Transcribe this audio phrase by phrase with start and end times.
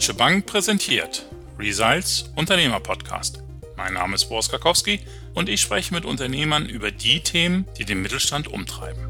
[0.00, 1.26] Deutsche Bank präsentiert
[1.58, 3.42] Results Unternehmer-Podcast.
[3.76, 5.00] Mein Name ist Boris Karkowski
[5.34, 9.02] und ich spreche mit Unternehmern über die Themen, die den Mittelstand umtreiben.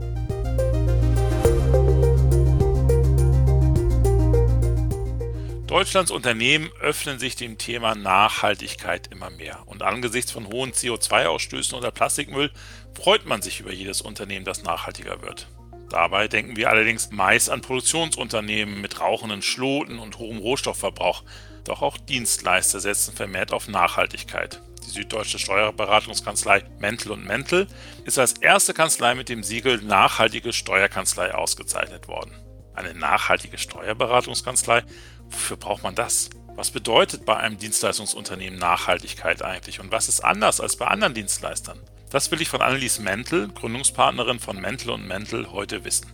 [5.69, 9.63] Deutschlands Unternehmen öffnen sich dem Thema Nachhaltigkeit immer mehr.
[9.67, 12.51] Und angesichts von hohen CO2-Ausstößen oder Plastikmüll
[12.95, 15.47] freut man sich über jedes Unternehmen, das nachhaltiger wird.
[15.91, 21.25] Dabei denken wir allerdings meist an Produktionsunternehmen mit rauchenden Schloten und hohem Rohstoffverbrauch.
[21.65, 24.63] Doch auch Dienstleister setzen vermehrt auf Nachhaltigkeit.
[24.87, 27.67] Die süddeutsche Steuerberatungskanzlei Mentel und Mentel
[28.05, 32.33] ist als erste Kanzlei mit dem Siegel Nachhaltige Steuerkanzlei ausgezeichnet worden.
[32.73, 34.85] Eine nachhaltige Steuerberatungskanzlei?
[35.29, 36.31] Wofür braucht man das?
[36.55, 41.81] Was bedeutet bei einem Dienstleistungsunternehmen Nachhaltigkeit eigentlich und was ist anders als bei anderen Dienstleistern?
[42.11, 46.09] Das will ich von Annelies Mentel, Gründungspartnerin von Mentel und Mentel, heute wissen.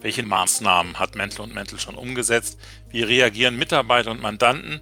[0.00, 2.56] Welche Maßnahmen hat Mentel und Mentel schon umgesetzt?
[2.90, 4.80] Wie reagieren Mitarbeiter und Mandanten?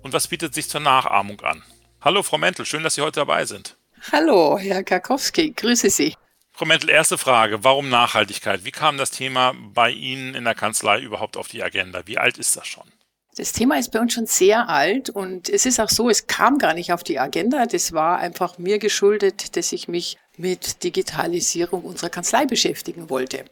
[0.00, 1.62] Und was bietet sich zur Nachahmung an?
[2.00, 3.76] Hallo, Frau Mentel, schön, dass Sie heute dabei sind.
[4.10, 6.14] Hallo, Herr Karkowski, grüße Sie.
[6.50, 7.62] Frau Mentel, erste Frage.
[7.62, 8.64] Warum Nachhaltigkeit?
[8.64, 12.06] Wie kam das Thema bei Ihnen in der Kanzlei überhaupt auf die Agenda?
[12.06, 12.90] Wie alt ist das schon?
[13.36, 16.58] Das Thema ist bei uns schon sehr alt und es ist auch so, es kam
[16.58, 17.66] gar nicht auf die Agenda.
[17.66, 23.44] Das war einfach mir geschuldet, dass ich mich mit Digitalisierung unserer Kanzlei beschäftigen wollte.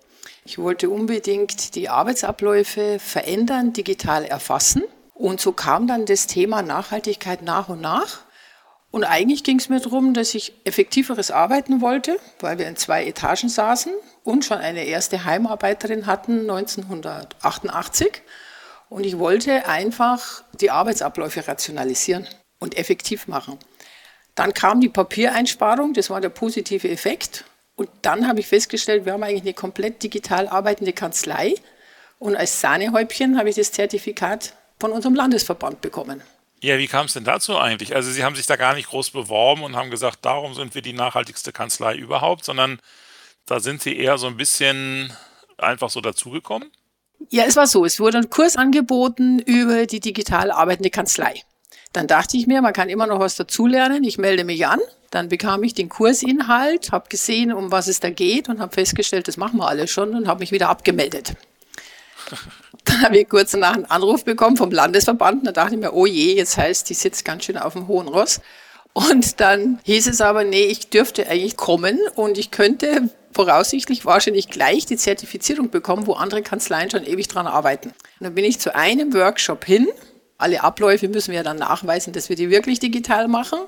[0.44, 4.82] Ich wollte unbedingt die Arbeitsabläufe verändern, digital erfassen.
[5.14, 8.20] Und so kam dann das Thema Nachhaltigkeit nach und nach.
[8.90, 13.04] Und eigentlich ging es mir darum, dass ich effektiveres arbeiten wollte, weil wir in zwei
[13.04, 13.92] Etagen saßen
[14.24, 18.22] und schon eine erste Heimarbeiterin hatten 1988.
[18.88, 22.26] Und ich wollte einfach die Arbeitsabläufe rationalisieren
[22.58, 23.58] und effektiv machen.
[24.34, 27.44] Dann kam die Papiereinsparung, das war der positive Effekt.
[27.74, 31.54] Und dann habe ich festgestellt, wir haben eigentlich eine komplett digital arbeitende Kanzlei.
[32.18, 36.22] Und als Sahnehäubchen habe ich das Zertifikat von unserem Landesverband bekommen.
[36.60, 37.94] Ja, wie kam es denn dazu eigentlich?
[37.94, 40.82] Also Sie haben sich da gar nicht groß beworben und haben gesagt, darum sind wir
[40.82, 42.80] die nachhaltigste Kanzlei überhaupt, sondern
[43.46, 45.12] da sind Sie eher so ein bisschen
[45.56, 46.70] einfach so dazugekommen?
[47.30, 51.42] Ja, es war so, es wurde ein Kurs angeboten über die digital arbeitende Kanzlei.
[51.92, 54.04] Dann dachte ich mir, man kann immer noch was dazulernen.
[54.04, 54.80] Ich melde mich an.
[55.10, 59.26] Dann bekam ich den Kursinhalt, habe gesehen, um was es da geht und habe festgestellt,
[59.26, 61.34] das machen wir alle schon und habe mich wieder abgemeldet.
[62.84, 65.46] Dann habe ich kurz danach einen Anruf bekommen vom Landesverband.
[65.46, 68.08] Da dachte ich mir, oh je, jetzt heißt, die sitzt ganz schön auf dem hohen
[68.08, 68.40] Ross.
[68.94, 74.48] Und dann hieß es aber, nee, ich dürfte eigentlich kommen und ich könnte voraussichtlich wahrscheinlich
[74.48, 77.90] gleich die Zertifizierung bekommen, wo andere Kanzleien schon ewig dran arbeiten.
[77.90, 79.86] Und dann bin ich zu einem Workshop hin.
[80.38, 83.60] Alle Abläufe müssen wir dann nachweisen, dass wir die wirklich digital machen.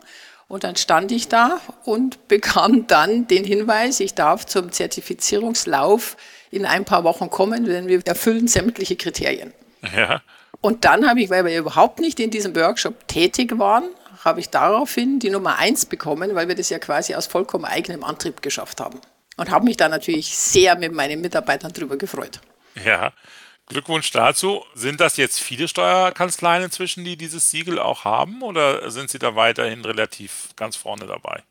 [0.48, 6.16] Und dann stand ich da und bekam dann den Hinweis, ich darf zum Zertifizierungslauf
[6.50, 9.54] in ein paar Wochen kommen, denn wir erfüllen sämtliche Kriterien.
[9.97, 10.20] Ja.
[10.60, 13.84] Und dann habe ich, weil wir überhaupt nicht in diesem Workshop tätig waren,
[14.25, 18.02] habe ich daraufhin die Nummer eins bekommen, weil wir das ja quasi aus vollkommen eigenem
[18.02, 19.00] Antrieb geschafft haben
[19.41, 22.41] und habe mich da natürlich sehr mit meinen Mitarbeitern drüber gefreut.
[22.84, 23.12] Ja,
[23.67, 24.62] Glückwunsch dazu.
[24.75, 29.37] Sind das jetzt viele Steuerkanzleien inzwischen, die dieses Siegel auch haben oder sind Sie da
[29.37, 31.43] weiterhin relativ ganz vorne dabei?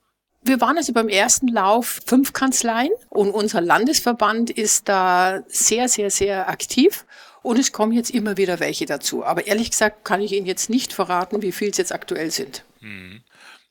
[0.43, 6.11] Wir waren also beim ersten Lauf fünf Kanzleien und unser Landesverband ist da sehr, sehr,
[6.11, 7.05] sehr aktiv.
[7.41, 9.25] Und es kommen jetzt immer wieder welche dazu.
[9.25, 12.63] Aber ehrlich gesagt kann ich Ihnen jetzt nicht verraten, wie viel es jetzt aktuell sind.
[12.81, 13.23] Hm.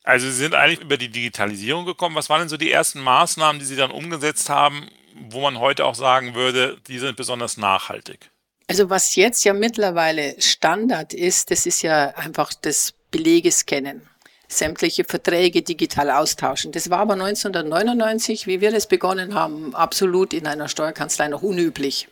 [0.08, 2.16] Also Sie sind eigentlich über die Digitalisierung gekommen.
[2.16, 4.88] Was waren denn so die ersten Maßnahmen, die Sie dann umgesetzt haben,
[5.28, 8.30] wo man heute auch sagen würde, die sind besonders nachhaltig?
[8.68, 14.08] Also was jetzt ja mittlerweile Standard ist, das ist ja einfach das Belegescannen
[14.50, 16.72] sämtliche Verträge digital austauschen.
[16.72, 22.08] Das war aber 1999, wie wir das begonnen haben, absolut in einer Steuerkanzlei noch unüblich.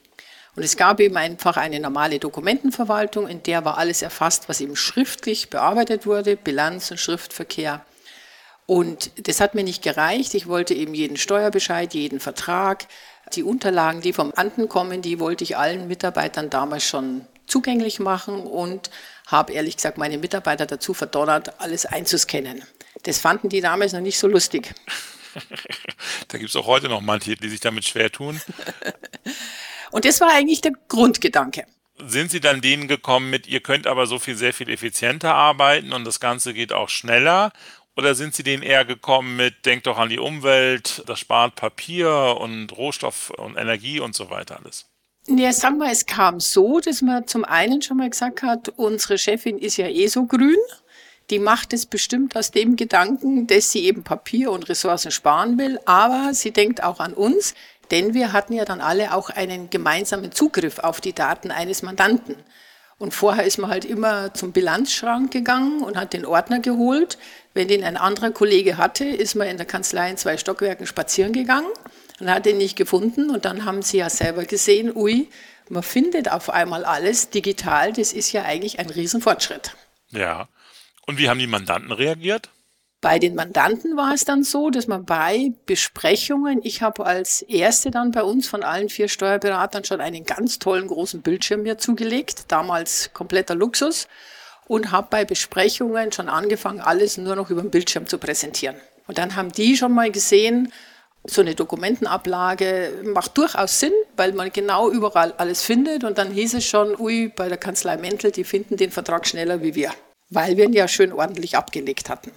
[0.57, 4.75] Und es gab eben einfach eine normale Dokumentenverwaltung, in der war alles erfasst, was eben
[4.75, 7.85] schriftlich bearbeitet wurde, Bilanz und Schriftverkehr.
[8.65, 10.35] Und das hat mir nicht gereicht.
[10.35, 12.87] Ich wollte eben jeden Steuerbescheid, jeden Vertrag,
[13.35, 18.41] die Unterlagen, die vom Anden kommen, die wollte ich allen Mitarbeitern damals schon zugänglich machen
[18.41, 18.91] und
[19.27, 22.63] habe ehrlich gesagt meine Mitarbeiter dazu verdonnert, alles einzuscannen.
[23.03, 24.75] Das fanden die damals noch nicht so lustig.
[26.29, 28.41] da gibt es auch heute noch manche, die sich damit schwer tun.
[29.97, 31.65] Und das war eigentlich der Grundgedanke.
[32.07, 35.95] Sind Sie dann denen gekommen mit, ihr könnt aber so viel, sehr viel effizienter arbeiten
[35.95, 37.51] und das Ganze geht auch schneller?
[37.97, 42.37] Oder sind Sie denen eher gekommen mit, denkt doch an die Umwelt, das spart Papier
[42.39, 44.85] und Rohstoff und Energie und so weiter alles?
[45.29, 49.17] Ja, sagen wir, es kam so, dass man zum einen schon mal gesagt hat, unsere
[49.17, 50.59] Chefin ist ja eh so grün.
[51.31, 55.81] Die macht es bestimmt aus dem Gedanken, dass sie eben Papier und Ressourcen sparen will,
[55.85, 57.55] aber sie denkt auch an uns.
[57.91, 62.37] Denn wir hatten ja dann alle auch einen gemeinsamen Zugriff auf die Daten eines Mandanten.
[62.99, 67.19] Und vorher ist man halt immer zum Bilanzschrank gegangen und hat den Ordner geholt.
[67.53, 71.33] Wenn den ein anderer Kollege hatte, ist man in der Kanzlei in zwei Stockwerken spazieren
[71.33, 71.69] gegangen
[72.21, 73.31] und hat den nicht gefunden.
[73.31, 75.29] Und dann haben sie ja selber gesehen, ui,
[75.69, 77.93] man findet auf einmal alles digital.
[77.93, 79.77] Das ist ja eigentlich ein Riesenfortschritt.
[80.11, 80.49] Ja.
[81.07, 82.49] Und wie haben die Mandanten reagiert?
[83.07, 87.93] Bei den Mandanten war es dann so, dass man bei Besprechungen, ich habe als erste
[87.93, 92.47] dann bei uns von allen vier Steuerberatern schon einen ganz tollen großen Bildschirm mir zugelegt,
[92.49, 94.09] damals kompletter Luxus,
[94.67, 98.75] und habe bei Besprechungen schon angefangen, alles nur noch über den Bildschirm zu präsentieren.
[99.07, 100.73] Und dann haben die schon mal gesehen,
[101.23, 106.03] so eine Dokumentenablage macht durchaus Sinn, weil man genau überall alles findet.
[106.03, 109.63] Und dann hieß es schon, ui, bei der Kanzlei Mentel, die finden den Vertrag schneller
[109.63, 109.93] wie wir,
[110.29, 112.33] weil wir ihn ja schön ordentlich abgelegt hatten.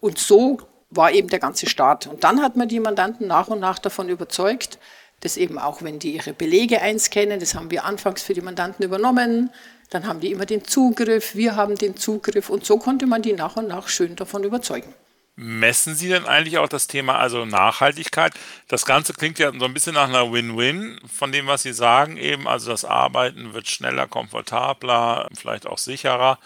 [0.00, 0.58] Und so
[0.90, 2.06] war eben der ganze Start.
[2.06, 4.78] Und dann hat man die Mandanten nach und nach davon überzeugt,
[5.20, 8.84] dass eben auch wenn die ihre Belege einscannen, das haben wir anfangs für die Mandanten
[8.84, 9.50] übernommen,
[9.90, 13.32] dann haben die immer den Zugriff, wir haben den Zugriff und so konnte man die
[13.32, 14.92] nach und nach schön davon überzeugen.
[15.38, 18.32] Messen Sie denn eigentlich auch das Thema also Nachhaltigkeit?
[18.68, 22.16] Das Ganze klingt ja so ein bisschen nach einer Win-Win von dem, was Sie sagen
[22.16, 22.48] eben.
[22.48, 26.38] Also das Arbeiten wird schneller, komfortabler, vielleicht auch sicherer.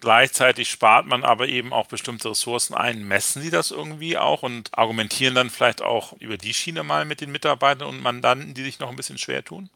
[0.00, 3.08] Gleichzeitig spart man aber eben auch bestimmte Ressourcen ein.
[3.08, 7.20] Messen Sie das irgendwie auch und argumentieren dann vielleicht auch über die Schiene mal mit
[7.20, 9.70] den Mitarbeitern und Mandanten, die sich noch ein bisschen schwer tun?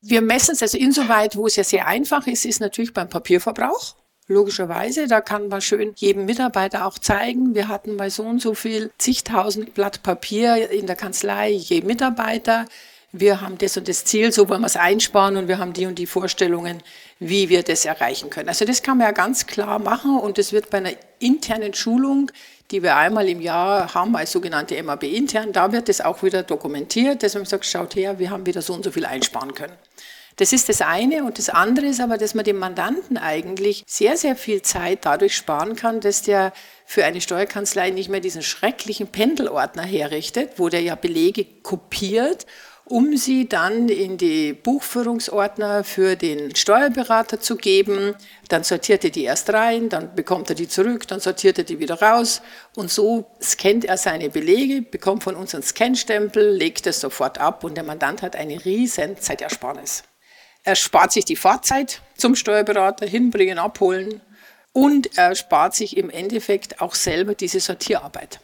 [0.00, 3.96] Wir messen es also insoweit, wo es ja sehr einfach ist, ist natürlich beim Papierverbrauch.
[4.28, 8.54] Logischerweise, da kann man schön jedem Mitarbeiter auch zeigen, wir hatten bei so und so
[8.54, 12.64] viel zigtausend Blatt Papier in der Kanzlei je Mitarbeiter.
[13.12, 15.86] Wir haben das und das Ziel, so wollen wir es einsparen und wir haben die
[15.86, 16.82] und die Vorstellungen,
[17.18, 18.48] wie wir das erreichen können.
[18.48, 22.30] Also das kann man ja ganz klar machen und das wird bei einer internen Schulung,
[22.70, 26.42] die wir einmal im Jahr haben als sogenannte MAB intern, da wird das auch wieder
[26.42, 29.76] dokumentiert, dass man sagt, schaut her, wir haben wieder so und so viel einsparen können.
[30.36, 31.24] Das ist das eine.
[31.24, 35.34] Und das andere ist aber, dass man dem Mandanten eigentlich sehr, sehr viel Zeit dadurch
[35.34, 36.52] sparen kann, dass der
[36.84, 42.44] für eine Steuerkanzlei nicht mehr diesen schrecklichen Pendelordner herrichtet, wo der ja Belege kopiert
[42.88, 48.14] um sie dann in die Buchführungsordner für den Steuerberater zu geben.
[48.48, 51.80] Dann sortiert er die erst rein, dann bekommt er die zurück, dann sortiert er die
[51.80, 52.42] wieder raus
[52.76, 57.64] und so scannt er seine Belege, bekommt von uns einen Scanstempel, legt es sofort ab
[57.64, 60.04] und der Mandant hat eine riesen Zeitersparnis.
[60.62, 64.20] Er spart sich die Fahrzeit zum Steuerberater, hinbringen, abholen
[64.72, 68.38] und er spart sich im Endeffekt auch selber diese Sortierarbeit.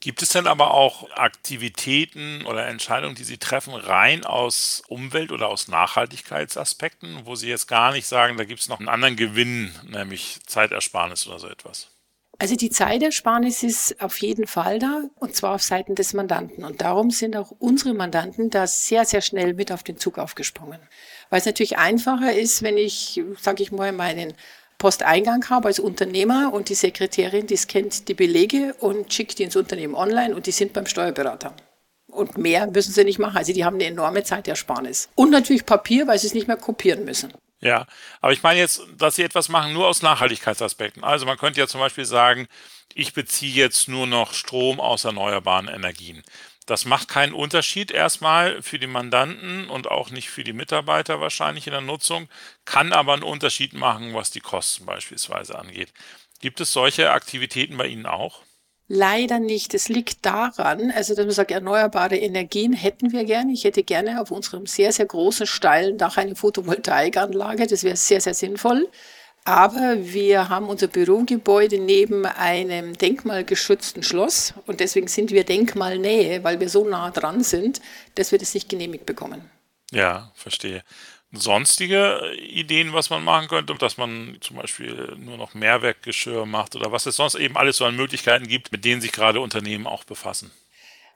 [0.00, 5.48] Gibt es denn aber auch Aktivitäten oder Entscheidungen, die Sie treffen, rein aus Umwelt- oder
[5.48, 9.74] aus Nachhaltigkeitsaspekten, wo Sie jetzt gar nicht sagen, da gibt es noch einen anderen Gewinn,
[9.86, 11.90] nämlich Zeitersparnis oder so etwas?
[12.38, 16.64] Also die Zeitersparnis ist auf jeden Fall da und zwar auf Seiten des Mandanten.
[16.64, 20.80] Und darum sind auch unsere Mandanten da sehr, sehr schnell mit auf den Zug aufgesprungen.
[21.28, 24.32] Weil es natürlich einfacher ist, wenn ich, sage ich mal, meinen
[24.80, 29.54] Posteingang habe als Unternehmer und die Sekretärin, die scannt die Belege und schickt die ins
[29.54, 31.54] Unternehmen online und die sind beim Steuerberater.
[32.08, 33.36] Und mehr müssen sie nicht machen.
[33.36, 35.08] Also die haben eine enorme Zeitersparnis.
[35.14, 37.32] Und natürlich Papier, weil sie es nicht mehr kopieren müssen.
[37.60, 37.86] Ja,
[38.22, 41.04] aber ich meine jetzt, dass Sie etwas machen nur aus Nachhaltigkeitsaspekten.
[41.04, 42.48] Also man könnte ja zum Beispiel sagen,
[42.94, 46.22] ich beziehe jetzt nur noch Strom aus erneuerbaren Energien.
[46.70, 51.66] Das macht keinen Unterschied erstmal für die Mandanten und auch nicht für die Mitarbeiter wahrscheinlich
[51.66, 52.28] in der Nutzung,
[52.64, 55.92] kann aber einen Unterschied machen, was die Kosten beispielsweise angeht.
[56.38, 58.42] Gibt es solche Aktivitäten bei Ihnen auch?
[58.86, 59.74] Leider nicht.
[59.74, 63.52] Es liegt daran, also dass man sagt, erneuerbare Energien hätten wir gerne.
[63.52, 67.66] Ich hätte gerne auf unserem sehr, sehr großen, steilen Dach eine Photovoltaikanlage.
[67.66, 68.88] Das wäre sehr, sehr sinnvoll.
[69.50, 76.60] Aber wir haben unser Bürogebäude neben einem denkmalgeschützten Schloss und deswegen sind wir Denkmalnähe, weil
[76.60, 77.80] wir so nah dran sind,
[78.14, 79.42] dass wir das nicht genehmigt bekommen.
[79.90, 80.84] Ja, verstehe
[81.32, 86.90] sonstige Ideen, was man machen könnte, dass man zum Beispiel nur noch Mehrwerkgeschirr macht oder
[86.90, 90.04] was es sonst eben alles so an Möglichkeiten gibt, mit denen sich gerade Unternehmen auch
[90.04, 90.50] befassen?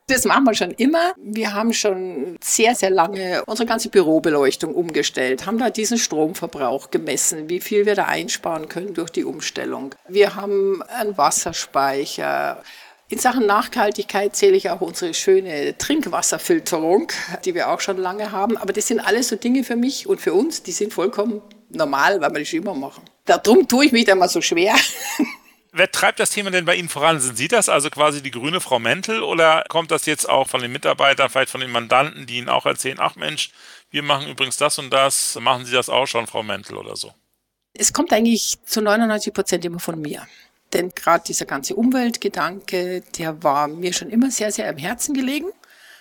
[0.06, 1.14] Das machen wir schon immer.
[1.16, 7.48] Wir haben schon sehr, sehr lange unsere ganze Bürobeleuchtung umgestellt, haben da diesen Stromverbrauch gemessen,
[7.48, 9.94] wie viel wir da einsparen können durch die Umstellung.
[10.06, 12.62] Wir haben einen Wasserspeicher,
[13.08, 17.12] in Sachen Nachhaltigkeit zähle ich auch unsere schöne Trinkwasserfilterung,
[17.44, 18.56] die wir auch schon lange haben.
[18.56, 22.20] Aber das sind alles so Dinge für mich und für uns, die sind vollkommen normal,
[22.20, 23.04] weil wir das immer machen.
[23.26, 24.74] Darum tue ich mich da mal so schwer.
[25.76, 27.18] Wer treibt das Thema denn bei Ihnen voran?
[27.18, 30.62] Sind Sie das, also quasi die grüne Frau Mentel, oder kommt das jetzt auch von
[30.62, 33.50] den Mitarbeitern, vielleicht von den Mandanten, die Ihnen auch erzählen, ach Mensch,
[33.90, 37.12] wir machen übrigens das und das, machen Sie das auch schon, Frau Mentel oder so?
[37.72, 40.28] Es kommt eigentlich zu 99 Prozent immer von mir.
[40.72, 45.48] Denn gerade dieser ganze Umweltgedanke, der war mir schon immer sehr, sehr am Herzen gelegen.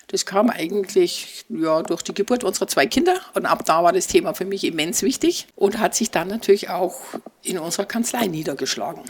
[0.06, 4.06] Das kam eigentlich ja, durch die Geburt unserer zwei Kinder und ab da war das
[4.06, 7.00] Thema für mich immens wichtig und hat sich dann natürlich auch
[7.42, 9.01] in unserer Kanzlei niedergeschlagen.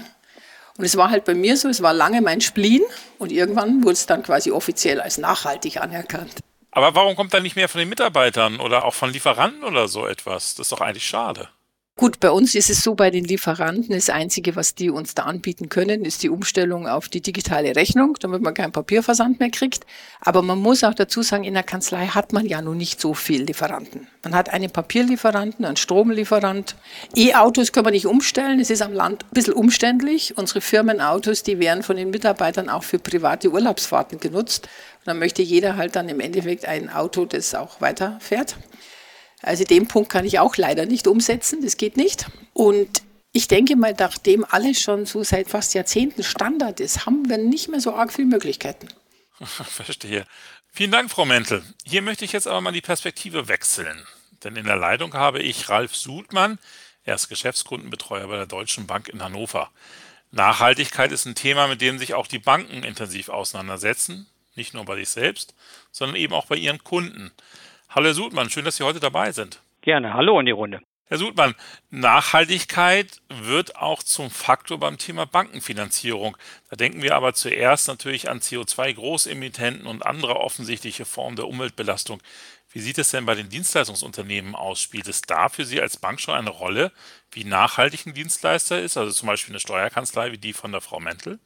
[0.78, 2.82] Und es war halt bei mir so, es war lange mein Spleen
[3.20, 6.36] und irgendwann wurde es dann quasi offiziell als nachhaltig anerkannt.
[6.72, 10.08] Aber warum kommt da nicht mehr von den Mitarbeitern oder auch von Lieferanten oder so
[10.08, 10.56] etwas?
[10.56, 11.50] Das ist doch eigentlich schade.
[11.96, 15.24] Gut, bei uns ist es so, bei den Lieferanten, das Einzige, was die uns da
[15.24, 19.86] anbieten können, ist die Umstellung auf die digitale Rechnung, damit man keinen Papierversand mehr kriegt.
[20.20, 23.14] Aber man muss auch dazu sagen, in der Kanzlei hat man ja nun nicht so
[23.14, 24.08] viel Lieferanten.
[24.24, 26.76] Man hat einen Papierlieferanten, einen Stromlieferant.
[27.16, 30.36] E-Autos können wir nicht umstellen, es ist am Land ein bisschen umständlich.
[30.36, 34.68] Unsere Firmenautos, die werden von den Mitarbeitern auch für private Urlaubsfahrten genutzt.
[35.02, 38.56] Und dann möchte jeder halt dann im Endeffekt ein Auto, das auch weiterfährt.
[39.44, 42.26] Also den Punkt kann ich auch leider nicht umsetzen, das geht nicht.
[42.54, 47.38] Und ich denke mal, nachdem alles schon so seit fast Jahrzehnten Standard ist, haben wir
[47.38, 48.88] nicht mehr so arg viele Möglichkeiten.
[49.44, 50.26] Verstehe.
[50.72, 51.64] Vielen Dank, Frau Mentel.
[51.86, 54.06] Hier möchte ich jetzt aber mal die Perspektive wechseln.
[54.44, 56.58] Denn in der Leitung habe ich Ralf Sudmann,
[57.04, 59.72] er ist Geschäftskundenbetreuer bei der Deutschen Bank in Hannover.
[60.32, 64.28] Nachhaltigkeit ist ein Thema, mit dem sich auch die Banken intensiv auseinandersetzen.
[64.56, 65.54] Nicht nur bei sich selbst,
[65.92, 67.32] sondern eben auch bei ihren Kunden.
[67.96, 69.62] Hallo Herr Sudmann, schön, dass Sie heute dabei sind.
[69.82, 70.82] Gerne, hallo in die Runde.
[71.06, 71.54] Herr Sudmann,
[71.92, 76.36] Nachhaltigkeit wird auch zum Faktor beim Thema Bankenfinanzierung.
[76.72, 82.20] Da denken wir aber zuerst natürlich an CO2-Großemittenten und andere offensichtliche Formen der Umweltbelastung.
[82.72, 84.82] Wie sieht es denn bei den Dienstleistungsunternehmen aus?
[84.82, 86.92] Spielt es da für Sie als Bank schon eine Rolle,
[87.32, 91.00] wie nachhaltig ein Dienstleister ist, also zum Beispiel eine Steuerkanzlei wie die von der Frau
[91.00, 91.38] Mentel?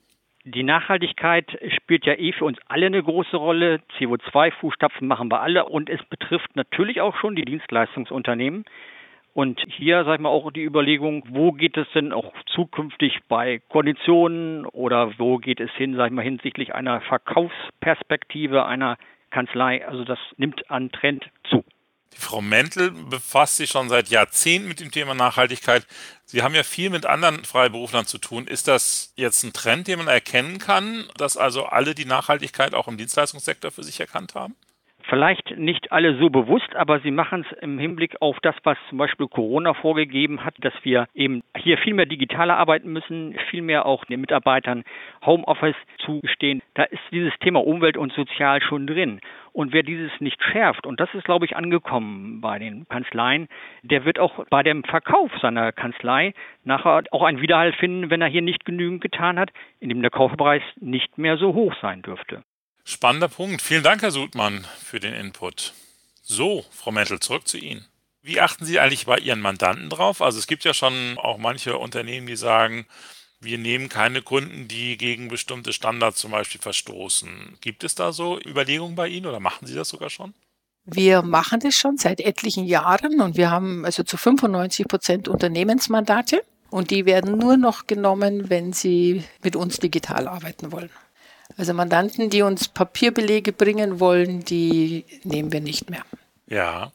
[0.50, 3.82] Die Nachhaltigkeit spielt ja eh für uns alle eine große Rolle.
[4.00, 8.64] CO2-Fußstapfen machen wir alle und es betrifft natürlich auch schon die Dienstleistungsunternehmen.
[9.34, 13.60] Und hier, sag ich mal, auch die Überlegung, wo geht es denn auch zukünftig bei
[13.68, 18.98] Konditionen oder wo geht es hin, sag ich mal, hinsichtlich einer Verkaufsperspektive einer
[19.32, 19.86] Kanzlei.
[19.86, 21.66] Also das nimmt an Trend zu.
[22.14, 25.86] Die Frau Mentel befasst sich schon seit Jahrzehnten mit dem Thema Nachhaltigkeit.
[26.26, 28.48] Sie haben ja viel mit anderen Freiberuflern zu tun.
[28.48, 32.88] Ist das jetzt ein Trend, den man erkennen kann, dass also alle die Nachhaltigkeit auch
[32.88, 34.56] im Dienstleistungssektor für sich erkannt haben?
[35.10, 38.98] Vielleicht nicht alle so bewusst, aber sie machen es im Hinblick auf das, was zum
[38.98, 43.86] Beispiel Corona vorgegeben hat, dass wir eben hier viel mehr digitaler arbeiten müssen, viel mehr
[43.86, 44.84] auch den Mitarbeitern
[45.26, 46.62] Homeoffice zugestehen.
[46.74, 49.22] Da ist dieses Thema Umwelt und Sozial schon drin.
[49.54, 53.48] Und wer dieses nicht schärft, und das ist, glaube ich, angekommen bei den Kanzleien,
[53.84, 56.34] der wird auch bei dem Verkauf seiner Kanzlei
[56.66, 60.62] nachher auch einen Widerhall finden, wenn er hier nicht genügend getan hat, indem der Kaufpreis
[60.82, 62.44] nicht mehr so hoch sein dürfte.
[62.90, 63.62] Spannender Punkt.
[63.62, 65.74] Vielen Dank, Herr Sudmann, für den Input.
[66.24, 67.86] So, Frau Mentel, zurück zu Ihnen.
[68.22, 70.22] Wie achten Sie eigentlich bei Ihren Mandanten drauf?
[70.22, 72.86] Also es gibt ja schon auch manche Unternehmen, die sagen,
[73.42, 77.58] wir nehmen keine Kunden, die gegen bestimmte Standards zum Beispiel verstoßen.
[77.60, 80.34] Gibt es da so Überlegungen bei Ihnen oder machen Sie das sogar schon?
[80.86, 86.42] Wir machen das schon seit etlichen Jahren und wir haben also zu 95 Prozent Unternehmensmandate
[86.70, 90.90] und die werden nur noch genommen, wenn sie mit uns digital arbeiten wollen.
[91.56, 96.04] Also Mandanten, die uns Papierbelege bringen wollen, die nehmen wir nicht mehr.
[96.48, 96.92] Ja.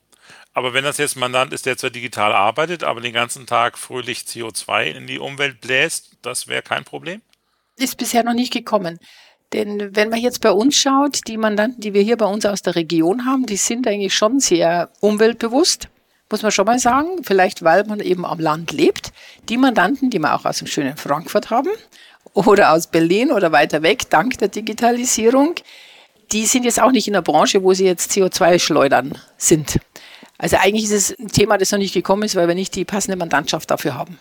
[0.54, 3.78] Aber wenn das jetzt ein Mandant ist, der zwar digital arbeitet, aber den ganzen Tag
[3.78, 7.22] fröhlich CO2 in die Umwelt bläst, das wäre kein Problem?
[7.76, 8.98] Ist bisher noch nicht gekommen.
[9.52, 12.62] Denn wenn man jetzt bei uns schaut, die Mandanten, die wir hier bei uns aus
[12.62, 15.88] der Region haben, die sind eigentlich schon sehr umweltbewusst,
[16.30, 17.22] muss man schon mal sagen.
[17.22, 19.12] Vielleicht weil man eben am Land lebt.
[19.48, 21.70] Die Mandanten, die wir auch aus dem schönen Frankfurt haben,
[22.34, 25.54] oder aus Berlin oder weiter weg, dank der Digitalisierung,
[26.32, 29.78] die sind jetzt auch nicht in der Branche, wo sie jetzt CO2-Schleudern sind.
[30.38, 32.84] Also eigentlich ist es ein Thema, das noch nicht gekommen ist, weil wir nicht die
[32.84, 34.18] passende Mandantschaft dafür haben.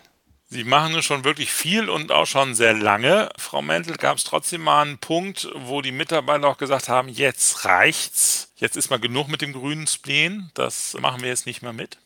[0.54, 3.30] Sie machen schon wirklich viel und auch schon sehr lange.
[3.38, 7.64] Frau Mentel, gab es trotzdem mal einen Punkt, wo die Mitarbeiter auch gesagt haben, jetzt
[7.64, 11.72] reicht's, jetzt ist mal genug mit dem grünen Spleen, das machen wir jetzt nicht mehr
[11.72, 12.00] mit?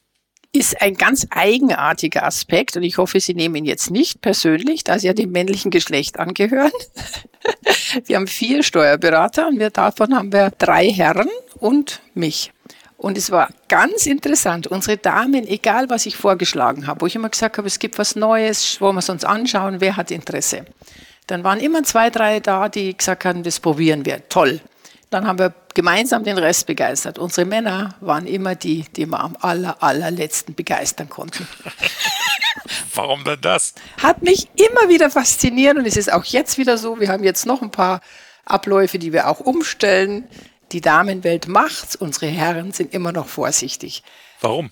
[0.55, 4.97] Ist ein ganz eigenartiger Aspekt und ich hoffe, Sie nehmen ihn jetzt nicht persönlich, da
[4.97, 6.71] Sie ja dem männlichen Geschlecht angehören.
[8.05, 12.51] Wir haben vier Steuerberater und wir, davon haben wir drei Herren und mich.
[12.97, 14.67] Und es war ganz interessant.
[14.67, 18.15] Unsere Damen, egal was ich vorgeschlagen habe, wo ich immer gesagt habe, es gibt was
[18.15, 20.65] Neues, wollen wir es uns anschauen, wer hat Interesse.
[21.27, 24.27] Dann waren immer zwei, drei da, die gesagt haben, das probieren wir.
[24.29, 24.61] Toll.
[25.09, 27.19] Dann haben wir gemeinsam den Rest begeistert.
[27.19, 31.47] Unsere Männer waren immer die, die wir am aller, allerletzten begeistern konnten.
[32.95, 33.75] Warum denn das?
[34.01, 36.99] Hat mich immer wieder fasziniert und es ist auch jetzt wieder so.
[36.99, 38.01] Wir haben jetzt noch ein paar
[38.45, 40.27] Abläufe, die wir auch umstellen.
[40.71, 44.01] Die Damenwelt macht's, unsere Herren sind immer noch vorsichtig.
[44.41, 44.71] Warum?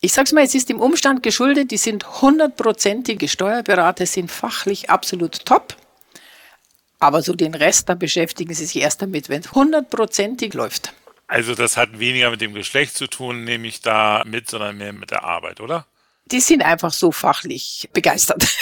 [0.00, 5.44] Ich sag's mal, es ist dem Umstand geschuldet, die sind hundertprozentige Steuerberater, sind fachlich absolut
[5.44, 5.76] top.
[7.00, 10.92] Aber so den Rest, da beschäftigen sie sich erst damit, wenn es hundertprozentig läuft.
[11.26, 14.92] Also das hat weniger mit dem Geschlecht zu tun, nehme ich da mit, sondern mehr
[14.92, 15.86] mit der Arbeit, oder?
[16.26, 18.46] Die sind einfach so fachlich begeistert.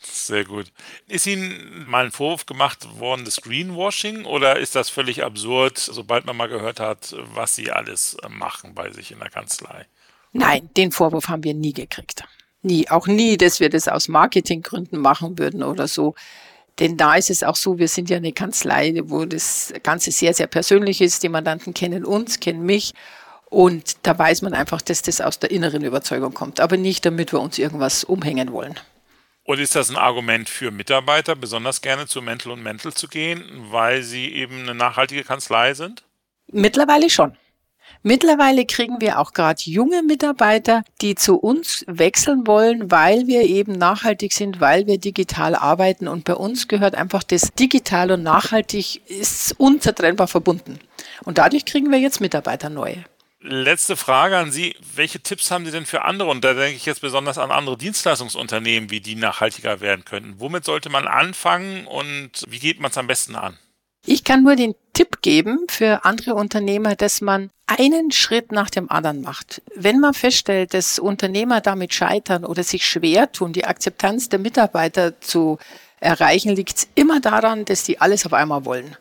[0.00, 0.66] Sehr gut.
[1.08, 6.26] Ist Ihnen mal ein Vorwurf gemacht worden des Greenwashing oder ist das völlig absurd, sobald
[6.26, 9.86] man mal gehört hat, was Sie alles machen bei sich in der Kanzlei?
[10.32, 12.24] Nein, den Vorwurf haben wir nie gekriegt.
[12.62, 12.88] Nie.
[12.88, 16.14] Auch nie, dass wir das aus Marketinggründen machen würden oder so.
[16.78, 20.34] Denn da ist es auch so, wir sind ja eine Kanzlei, wo das Ganze sehr,
[20.34, 21.22] sehr persönlich ist.
[21.22, 22.94] Die Mandanten kennen uns, kennen mich.
[23.46, 27.32] Und da weiß man einfach, dass das aus der inneren Überzeugung kommt, aber nicht, damit
[27.32, 28.80] wir uns irgendwas umhängen wollen.
[29.44, 33.44] Und ist das ein Argument für Mitarbeiter, besonders gerne zu Mental und Mental zu gehen,
[33.70, 36.04] weil sie eben eine nachhaltige Kanzlei sind?
[36.50, 37.36] Mittlerweile schon.
[38.02, 43.72] Mittlerweile kriegen wir auch gerade junge Mitarbeiter, die zu uns wechseln wollen, weil wir eben
[43.72, 46.08] nachhaltig sind, weil wir digital arbeiten.
[46.08, 50.78] Und bei uns gehört einfach das digital und nachhaltig ist unzertrennbar verbunden.
[51.24, 53.04] Und dadurch kriegen wir jetzt Mitarbeiter neue.
[53.44, 54.76] Letzte Frage an Sie.
[54.94, 56.28] Welche Tipps haben Sie denn für andere?
[56.28, 60.34] Und da denke ich jetzt besonders an andere Dienstleistungsunternehmen, wie die nachhaltiger werden könnten.
[60.38, 63.58] Womit sollte man anfangen und wie geht man es am besten an?
[64.06, 68.90] Ich kann nur den Tipp geben für andere Unternehmer, dass man einen Schritt nach dem
[68.90, 69.62] anderen macht.
[69.74, 75.20] Wenn man feststellt, dass Unternehmer damit scheitern oder sich schwer tun, die Akzeptanz der Mitarbeiter
[75.20, 75.58] zu
[76.00, 78.96] erreichen, liegt es immer daran, dass die alles auf einmal wollen.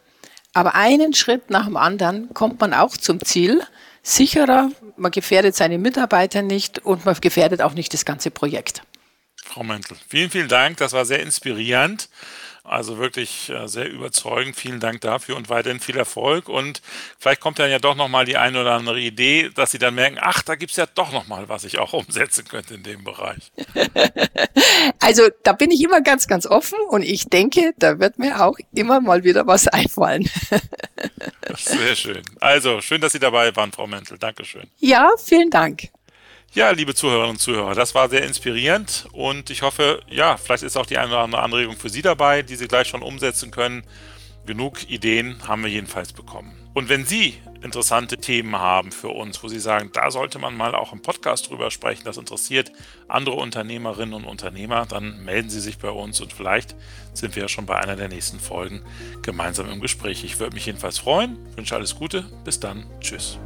[0.53, 3.61] Aber einen Schritt nach dem anderen kommt man auch zum Ziel.
[4.03, 8.81] Sicherer, man gefährdet seine Mitarbeiter nicht und man gefährdet auch nicht das ganze Projekt.
[9.43, 10.77] Frau Mentel, vielen, vielen Dank.
[10.77, 12.09] Das war sehr inspirierend.
[12.63, 14.55] Also wirklich äh, sehr überzeugend.
[14.55, 16.47] Vielen Dank dafür und weiterhin viel Erfolg.
[16.47, 16.81] Und
[17.17, 20.17] vielleicht kommt dann ja doch nochmal die eine oder andere Idee, dass Sie dann merken,
[20.21, 23.51] ach, da gibt es ja doch nochmal, was ich auch umsetzen könnte in dem Bereich.
[24.99, 28.57] Also da bin ich immer ganz, ganz offen und ich denke, da wird mir auch
[28.73, 30.29] immer mal wieder was einfallen.
[31.55, 32.21] Sehr schön.
[32.39, 34.17] Also schön, dass Sie dabei waren, Frau Mentel.
[34.17, 34.69] Dankeschön.
[34.79, 35.89] Ja, vielen Dank.
[36.53, 40.75] Ja, liebe Zuhörerinnen und Zuhörer, das war sehr inspirierend und ich hoffe, ja, vielleicht ist
[40.75, 43.83] auch die eine oder andere Anregung für Sie dabei, die Sie gleich schon umsetzen können.
[44.45, 46.51] Genug Ideen haben wir jedenfalls bekommen.
[46.73, 50.75] Und wenn Sie interessante Themen haben für uns, wo Sie sagen, da sollte man mal
[50.75, 52.73] auch im Podcast drüber sprechen, das interessiert
[53.07, 56.75] andere Unternehmerinnen und Unternehmer, dann melden Sie sich bei uns und vielleicht
[57.13, 58.81] sind wir ja schon bei einer der nächsten Folgen
[59.21, 60.25] gemeinsam im Gespräch.
[60.25, 63.39] Ich würde mich jedenfalls freuen, wünsche alles Gute, bis dann, tschüss.